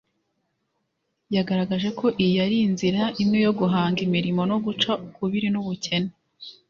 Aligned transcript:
yagaragje 1.35 1.89
ko 1.99 2.07
iyi 2.23 2.37
ari 2.45 2.57
inzira 2.67 3.01
imwe 3.23 3.37
yo 3.45 3.51
guhanga 3.59 3.99
imirimo 4.07 4.41
no 4.51 4.57
guca 4.65 4.91
ukubili 5.05 5.47
n’ubukene 5.51 6.11